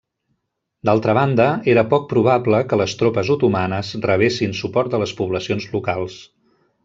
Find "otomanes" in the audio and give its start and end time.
3.35-3.93